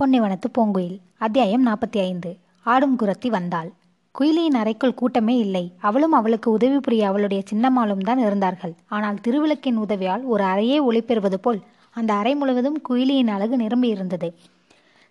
[0.00, 0.98] பொன்னிவனத்து பூங்குயில்.
[1.18, 2.30] அத்தியாயம் நாற்பத்தி ஐந்து
[2.66, 3.68] ஆடும் குரத்தி வந்தாள்.
[4.14, 5.62] குயிலியின் அறைக்குள் கூட்டமே இல்லை.
[5.88, 8.74] அவளும் அவளுக்கு உதவி புரிய அவளுடைய சின்னம்மாளும் தான் இருந்தார்கள்.
[8.88, 11.60] ஆனால் திருவிளக்கின் உதவியால் ஒரு அறையே ஒளிபெறுவது போல்
[11.90, 14.30] அந்த அறை முழுவதும் குயிலியின் அழகு நிரம்பி இருந்தது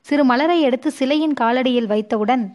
[0.05, 2.45] சிறு மலரை எடுத்து சிலையின் காலடியில் வைத்தவுடன்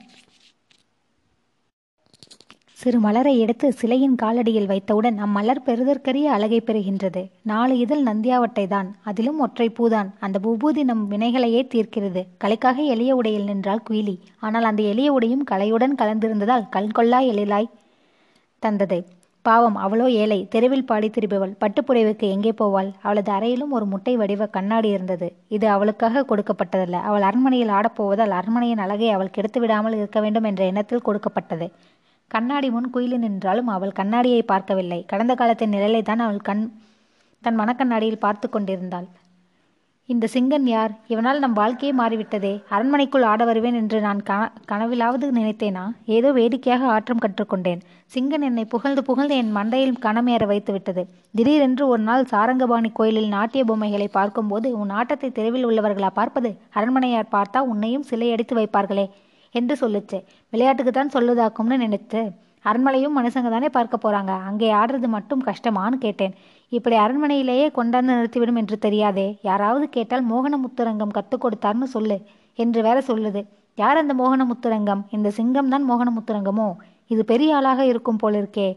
[2.85, 7.23] சிறு மலரை எடுத்து சிலையின் காலடியில் வைத்தவுடன் அம்மலர் பெறுதற்கரிய அழகை பெறுகின்றது.
[7.51, 10.09] நாலு இதழ் நந்தியாவட்டை தான் அதிலும் ஒற்றை பூதான்.
[10.27, 12.23] அந்த பூபூதி நம் வினைகளையே தீர்க்கிறது.
[12.43, 14.17] கலைக்காக எளிய உடையில் நின்றாள் குயிலி.
[14.47, 17.71] ஆனால் அந்த எளிய உடையும் கலையுடன் கலந்திருந்ததால் கண்கொள்ளா எழிலாய்
[18.63, 18.99] தந்தது.
[19.45, 20.39] பாவம் அவளோ ஏழை.
[20.53, 22.93] தெருவில் பாடி திரிபவள் பட்டுப்புடைவுக்கு எங்கே போவாள்?
[23.07, 25.27] அவளது அறையிலும் ஒரு முட்டை வடிவ கண்ணாடி இருந்தது.
[25.49, 27.01] இது அவளுக்காக கொடுக்கப்பட்டதல்ல.
[27.09, 31.69] அவள் அரண்மனையில் ஆடப்போவதால் அரண்மனையின் அழகை அவள் கெடுத்து விடாமல் இருக்க வேண்டும் என்ற எண்ணத்தில் கொடுக்கப்பட்டது.
[32.31, 34.99] கண்ணாடி முன் குயிலி நின்றாலும் அவள் கண்ணாடியை பார்க்கவில்லை.
[35.11, 36.65] கடந்த காலத்தின் நிழலை தான் அவள் கண்
[37.43, 39.07] தன் மனக்கண்ணாடியில் பார்த்து கொண்டிருந்தாள்.
[40.09, 40.93] இந்த சிங்கன் யார்?
[41.13, 42.53] இவனால் நம் வாழ்க்கையே மாறிவிட்டதே.
[42.75, 45.85] அரண்மனைக்குள் ஆட வருவேன் என்று நான் கன கனவிலாவது நினைத்தேனா?
[46.17, 47.81] ஏதோ வேடிக்கையாக ஆற்றம் கற்றுக்கொண்டேன்
[48.13, 51.03] சிங்கன் என்னை புகழ்ந்து புகழ்ந்து என் மண்டையில் கணமேற வைத்து விட்டது
[51.39, 56.53] திடீரென்று ஒரு நாள் சாரங்கபாணி கோயிலில் நாட்டிய பொம்மைகளை பார்க்கும்போது உன் ஆட்டத்தை தெருவில் உள்ளவர்களா பார்ப்பது?
[56.79, 59.07] அரண்மனையார் பார்த்தா உன்னையும் சிலை அடித்து வைப்பார்களே.
[59.61, 60.19] என்று சொல்லுச்சு.
[60.53, 62.23] விளையாட்டுக்கு தான் சொல்லுதாக்கும்னு நினைச்சு
[62.65, 64.33] அரண்மனையும் மனுஷங்க தானே பார்க்க போறாங்க.
[64.49, 66.35] அங்கே ஆடுறது மட்டும் கஷ்டமான்னு கேட்டேன்.
[66.73, 69.27] இப்படி அரண்மனையிலேயே கொண்டாந்து நிறுத்திவிடும் என்று தெரியாதே.
[69.43, 72.17] யாராவது கேட்டால் மோகன முத்துரங்கம் கற்றுக் கொடுத்தார்னு சொல்லு
[72.59, 73.43] என்று வேற சொல்லுது.
[73.79, 76.69] யார் அந்த மோகன முத்துரங்கம் இந்த சிங்கம் தான் மோகன முத்துரங்கமோ
[77.13, 78.69] இது பெரிய ஆளாக இருக்கும் போலிருக்கே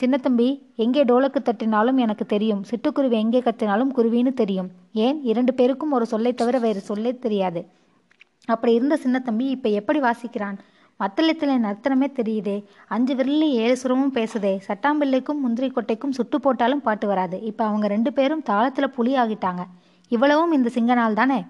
[0.00, 0.46] சின்னத்தம்பி
[0.84, 2.62] எங்கே டோலக்கு தட்டினாலும் எனக்கு தெரியும்.
[2.70, 4.68] சிட்டுக்குருவி எங்கே கத்தினாலும் குருவின்னு தெரியும்.
[5.04, 5.18] ஏன்?
[5.30, 7.60] இரண்டு பேருக்கும் ஒரு சொல்லை தவிர வேறு சொல்லே தெரியாது.
[8.46, 10.58] அப்படி இருந்த சின்ன தம்பி இப்போ எப்படி வாசிக்கிறான்?
[11.00, 12.64] மத்தளத்தில் நர்த்தனமே தெரியுதே.
[12.88, 14.58] அஞ்சு விரலில் ஏழு சுரமும் பேசுதே.
[14.68, 17.40] சட்டாம்பிள்ளைக்கும் முந்திரி கொட்டைக்கும் சுட்டு போட்டாலும் பாட்டு வராது.
[17.40, 19.64] இப்போ அவங்க ரெண்டு பேரும் தாளத்தில் புலி ஆகிட்டாங்க.
[20.08, 21.44] இவ்வளவும் இந்த சிங்கனால் தானே?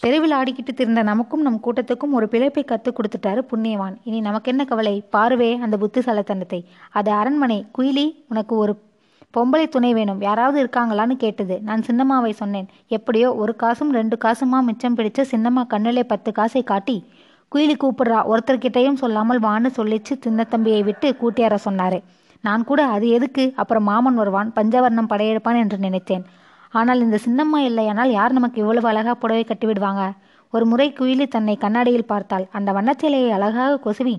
[0.00, 3.96] தெருவில் ஆடிக்கிட்டு திருந்த நமக்கும் நம் கூட்டத்துக்கும் ஒரு பிழைப்பை கற்றுக் கொடுத்துட்டாரு புண்ணியவான்.
[4.04, 5.04] இனி நமக்கு என்ன கவலை?
[5.12, 6.64] பாருவே அந்த புத்திசாலத்தனத்தை.
[6.90, 8.78] அது அரண்மனை குயிலி உனக்கு ஒரு
[9.36, 10.20] பொம்பளை துணை வேணும்.
[10.20, 11.54] யாராவது இருக்காங்களான்னு கேட்டது.
[11.68, 12.66] நான் சின்னம்மாவை சொன்னேன்.
[12.96, 16.96] எப்படியோ ஒரு காசும் ரெண்டு காசுமா மிச்சம் பிடிச்ச சின்னம்மா கண்ணிலே பத்து காசை காட்டி
[17.52, 18.18] குயிலி கூப்பிடுறா.
[18.32, 21.98] ஒருத்தர்கிட்டையும் சொல்லாமல் வான்னு சொல்லிச்சு சின்னத்தம்பியை விட்டு கூட்டியார சொன்னாரு.
[22.44, 23.44] நான் கூட அது எதுக்கு?
[23.56, 26.24] அப்புறம் மாமன் வருவான் பஞ்சவர்ணம் படையெடுப்பான் என்று நினைத்தேன்.
[26.74, 30.04] ஆனால் இந்த சின்னம்மா இல்லையானால் யார் நமக்கு இவ்வளவு அழகா புடவை கட்டிவிடுவாங்க
[30.52, 32.46] ஒரு முறை குயிலி தன்னை கண்ணாடியில் பார்த்தாள்.
[32.52, 34.14] அந்த வண்ணச்சேலையை அழகாக கொசுவி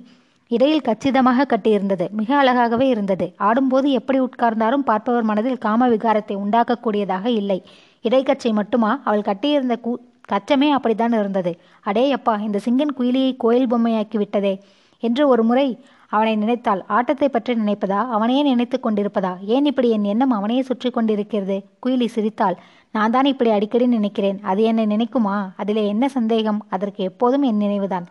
[0.51, 2.05] இடையில் கச்சிதமாக கட்டியிருந்தது.
[2.11, 3.33] மிக அழகாகவே இருந்தது.
[3.37, 7.59] ஆடும்போது எப்படி உட்கார்ந்தாலும் பார்ப்பவர் மனதில் காம விகாரத்தை உண்டாக்கக்கூடியதாக இல்லை.
[8.03, 9.01] இடைக்கச்சை மட்டுமா?
[9.03, 9.91] அவள் கட்டியிருந்த கூ
[10.31, 11.51] கச்சமே அப்படித்தான் இருந்தது.
[11.81, 14.53] அடே அப்பா இந்த சிங்கன் குயிலியை கோயில் பொம்மையாக்கி விட்டதே
[14.99, 15.67] என்று ஒரு முறை
[16.07, 16.81] அவனை நினைத்தாள்.
[16.87, 17.99] ஆட்டத்தை பற்றி நினைப்பதா?
[18.07, 19.31] அவனையே நினைத்து கொண்டிருப்பதா?
[19.45, 21.57] ஏன் இப்படி என் எண்ணம் அவனையே சுற்றி கொண்டிருக்கிறது?
[21.85, 22.57] குயிலி சிரித்தாள்.
[22.91, 24.39] நான் தான் இப்படி அடிக்கடி நினைக்கிறேன்.
[24.41, 25.35] அது என்னை நினைக்குமா?
[25.57, 26.59] அதிலே என்ன சந்தேகம்?
[26.69, 28.07] அதற்கு எப்போதும் என் நினைவுதான்.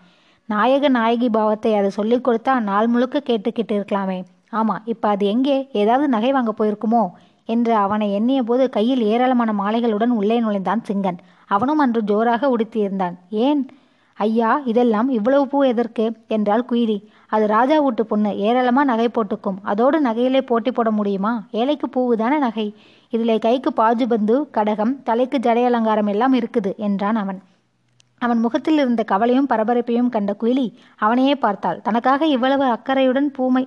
[0.47, 4.25] நாயக நாயகி பாவத்தை அதை சொல்லிக் கொடுத்தா நாள் முழுக்க கேட்டுக்கிட்டு இருக்கலாமே.
[4.53, 5.69] ஆமா இப்ப அது எங்கே?
[5.72, 7.10] ஏதாவது நகை வாங்க போயிருக்குமோ?
[7.44, 11.19] என்று அவனை எண்ணிய போது கையில் ஏராளமான மாலைகளுடன் உள்ளே நுழைந்தான் சிங்கன்.
[11.47, 13.14] அவனும் அன்று ஜோராக உடுத்தியிருந்தான்.
[13.30, 13.69] ஏன்?
[14.14, 16.16] ஐயா இதெல்லாம் இவ்வளவு பூ எதற்கு?
[16.28, 17.04] என்றாள் குயிலி.
[17.26, 18.36] அது ராஜா வீட்டு பொண்ணு.
[18.36, 19.59] ஏராளமா நகை போட்டுக்கும்.
[19.62, 21.44] அதோடு நகையிலே போட்டி போட முடியுமா?
[21.50, 22.74] ஏழைக்கு பூவு தானே நகை.
[23.10, 27.41] இதிலே கைக்கு பாஜுபந்து கடகம் தலைக்கு ஜடை அலங்காரம் எல்லாம் இருக்குது என்றான் அவன்.
[28.25, 30.66] அவன் முகத்தில் இருந்த கவலையும் பரபரப்பையும் கண்ட குயிலி
[31.05, 31.81] அவனையே பார்த்தாள்.
[31.87, 33.65] தனக்காக இவ்வளவு அக்கறையுடன் பூமை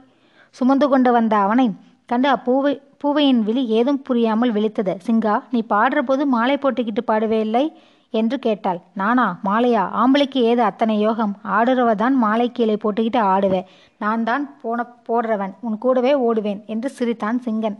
[0.56, 1.68] சுமந்து கொண்டு வந்த அவனை
[2.12, 4.94] கண்டு அப்பூவை பூவையின் விழி ஏதும் புரியாமல் விழித்தது.
[5.08, 7.66] சிங்கா நீ பாடுற போது மாலை போட்டுக்கிட்டு பாடுவே இல்லை?
[8.14, 8.80] என்று கேட்டாள்.
[9.00, 9.26] நானா?
[9.48, 9.84] மாலையா?
[10.02, 11.34] ஆம்பளைக்கு ஏது அத்தனை யோகம்?
[11.58, 13.68] ஆடுறவ தான் மாலை கீழே போட்டுக்கிட்டு ஆடுவேன்
[14.04, 15.54] நான் தான் போன போடுறவன்.
[15.62, 17.78] உன் கூடவே ஓடுவேன் என்று சிரித்தான் சிங்கன்.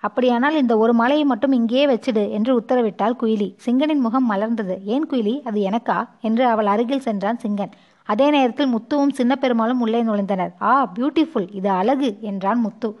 [0.00, 3.48] அப்படியானால் இந்த ஒரு மாலையை மட்டும் இங்கேயே வச்சிடு என்று உத்தரவிட்டாள் குயிலி.
[3.56, 4.76] சிங்கனின் முகம் மலர்ந்தது.
[4.84, 5.42] ஏன் குயிலி?
[5.44, 6.08] அது எனக்கா?
[6.20, 7.70] என்று அவள் அருகில் சென்றான் சிங்கன்.
[8.04, 10.52] அதே நேரத்தில் முத்துவும் சின்ன பெருமாளும் உள்ளே நுழைந்தனர்.
[10.60, 12.98] ஆ பியூட்டிஃபுல் இது அழகு என்றான் முத்து.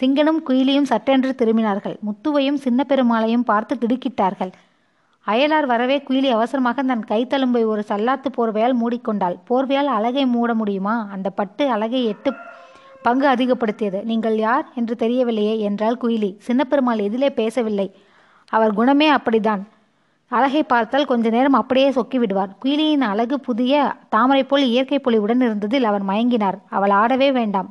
[0.00, 1.96] சிங்கனும் குயிலியும் சட்டென்று திரும்பினார்கள்.
[2.00, 4.52] முத்துவையும் சின்ன பெருமாளையும் பார்த்து திடுக்கிட்டார்கள்.
[5.26, 9.36] அயலார் வரவே குயிலி அவசரமாக தன் கைத்தழும்பை ஒரு சல்லாத்து போர்வையால் மூடிக்கொண்டாள்.
[9.50, 11.08] போர்வையால் அழகை மூட முடியுமா?
[11.12, 12.32] அந்த பட்டு அழகை எட்டு
[13.02, 13.98] பங்கு அதிகப்படுத்தியது.
[14.04, 16.30] நீங்கள் யார் என்று தெரியவில்லையே என்றால் குயிலி.
[16.46, 17.88] சின்னப்பெருமாள் எதிலே பேசவில்லை.
[18.50, 19.62] அவர் குணமே அப்படிதான்
[20.30, 23.74] அழகை பார்த்தால் கொஞ்ச நேரம் அப்படியே சொக்கி விடுவார் குயிலியின் அழகு புதிய
[24.08, 26.58] தாமரை போல் இயற்கை பொலிவுடன் இருந்ததில் அவர் மயங்கினார்.
[26.68, 27.68] அவள் ஆடவே வேண்டாம்.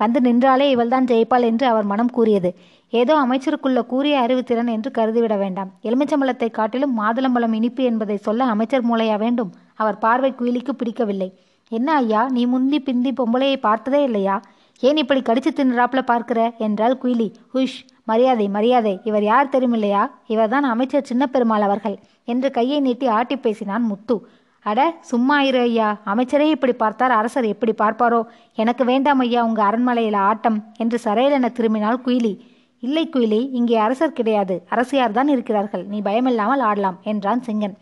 [0.00, 2.50] வந்து நின்றாலே இவள்தான் ஜெயிப்பாள் என்று அவர் மனம் கூறியது.
[2.92, 5.70] ஏதோ அமைச்சருக்குள்ள கூறிய அறிவுத்திறன் என்று கருதிவிட வேண்டாம்.
[5.82, 9.50] எலுமிச்சம்பழத்தை காட்டிலும் மாதுளம்பழம் இனிப்பு என்பதை சொல்ல அமைச்சர் மூளையா வேண்டும்?
[9.74, 11.28] அவர் பார்வை குயிலிக்கு பிடிக்கவில்லை.
[11.68, 14.36] என்ன ஐயா நீ முந்தி பிந்தி பொம்பளையை பார்த்ததே இல்லையா?
[14.80, 16.52] ஏன் இப்படி கடிச்சு தின்றாப்புல பார்க்கிற?
[16.58, 17.32] என்றாள் குயிலி.
[17.54, 19.00] ஹுஷ் மரியாதை மரியாதை.
[19.04, 20.10] இவர் யார் தெரியுமில்லையா?
[20.26, 24.16] இவர்தான் அமைச்சர் சின்ன பெருமாள் அவர்கள் என்று கையை நீட்டி ஆட்டி பேசினான் முத்து.
[24.60, 26.00] அட சும்மா இரு ஐயா.
[26.04, 28.22] அமைச்சரே இப்படி பார்த்தார் அரசர் எப்படி பார்ப்பாரோ?
[28.54, 32.34] எனக்கு வேண்டாம் ஐயா உங்க அரண்மனையில ஆட்டம் என்று சரையலென திரும்பினாள் குயிலி.
[32.78, 34.66] இல்லை குயிலி இங்கே அரசர் கிடையாது.
[34.68, 35.84] அரசியார் தான் இருக்கிறார்கள்.
[35.86, 37.76] நீ பயமில்லாமல் ஆடலாம் என்றான் சிங்கன்.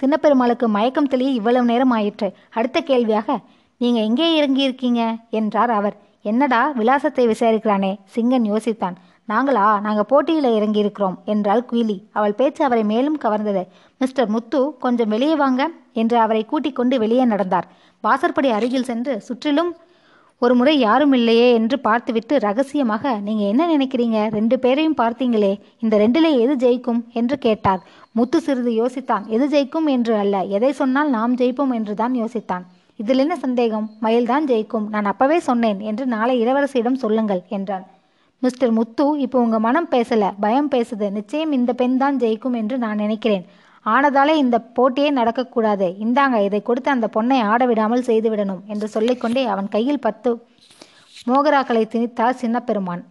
[0.00, 2.32] சின்னப்பெருமாளுக்கு மயக்கம் தெளிய இவ்வளவு நேரம் ஆயிற்று.
[2.50, 3.38] அடுத்த கேள்வியாக
[3.76, 5.96] நீங்க எங்கே இறங்கி இருக்கீங்க என்றார் அவர்.
[6.30, 7.90] என்னடா விலாசத்தை விசாரிக்கிறானே?
[8.14, 8.96] சிங்கன் யோசித்தான்.
[9.28, 9.64] நாங்களா?
[9.80, 11.96] நாங்கள் போட்டியில் இறங்கி இருக்கிறோம் என்றாள் குயிலி.
[12.12, 13.62] அவள் பேச்சு அவரை மேலும் கவர்ந்தது.
[13.98, 15.62] மிஸ்டர் முத்து கொஞ்சம் வெளியே வாங்க
[15.92, 17.66] என்று அவரை கூட்டிக் கொண்டு வெளியே நடந்தார்.
[18.00, 19.72] வாசற்படி அருகில் சென்று சுற்றிலும்
[20.42, 24.18] ஒரு முறை யாரும் இல்லையே என்று பார்த்துவிட்டு ரகசியமாக நீங்க என்ன நினைக்கிறீங்க?
[24.30, 27.00] ரெண்டு பேரையும் பார்த்தீங்களே இந்த ரெண்டிலே எது ஜெயிக்கும்?
[27.12, 27.82] என்று கேட்டார்.
[28.12, 29.26] முத்து சிறிது யோசித்தான்.
[29.26, 29.86] எது ஜெயிக்கும்?
[29.86, 30.42] என்று அல்ல.
[30.56, 32.64] எதை சொன்னால் நாம் ஜெயிப்போம் என்று தான் யோசித்தான்.
[33.00, 33.86] இதில் என்ன சந்தேகம்?
[34.04, 34.86] மயில்தான் ஜெயிக்கும்.
[34.88, 37.84] நான் அப்பவே சொன்னேன் என்று நாளை இளவரசியிடம் சொல்லுங்கள் என்றான்.
[38.42, 41.06] மிஸ்டர் முத்து இப்போ உங்க மனம் பேசல பயம் பேசுது.
[41.10, 43.44] நிச்சயம் இந்த பெண் தான் ஜெயிக்கும் என்று நான் நினைக்கிறேன்.
[43.86, 45.88] ஆனதாலே இந்த போட்டியே நடக்கக்கூடாது.
[46.04, 50.30] இந்தாங்க இதை கொடுத்து அந்த பொண்ணை ஆட விடாமல் செய்துவிடணும் என்று சொல்லிக்கொண்டே அவன் கையில் பத்து
[51.30, 53.02] மோகராக்களை திணித்தார் சின்னப்பெருமான்.